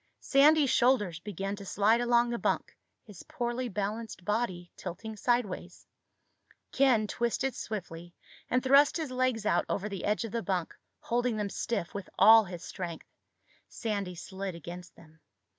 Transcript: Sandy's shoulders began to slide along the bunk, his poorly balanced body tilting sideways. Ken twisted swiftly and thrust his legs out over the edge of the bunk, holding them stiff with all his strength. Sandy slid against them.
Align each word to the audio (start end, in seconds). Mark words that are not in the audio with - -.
Sandy's 0.21 0.71
shoulders 0.71 1.19
began 1.19 1.55
to 1.57 1.63
slide 1.63 2.01
along 2.01 2.31
the 2.31 2.39
bunk, 2.39 2.75
his 3.03 3.21
poorly 3.21 3.69
balanced 3.69 4.25
body 4.25 4.71
tilting 4.75 5.15
sideways. 5.15 5.85
Ken 6.71 7.05
twisted 7.05 7.53
swiftly 7.53 8.15
and 8.49 8.63
thrust 8.63 8.97
his 8.97 9.11
legs 9.11 9.45
out 9.45 9.63
over 9.69 9.87
the 9.87 10.03
edge 10.05 10.23
of 10.25 10.31
the 10.31 10.41
bunk, 10.41 10.75
holding 11.01 11.37
them 11.37 11.51
stiff 11.51 11.93
with 11.93 12.09
all 12.17 12.45
his 12.45 12.63
strength. 12.63 13.05
Sandy 13.69 14.15
slid 14.15 14.55
against 14.55 14.95
them. 14.95 15.19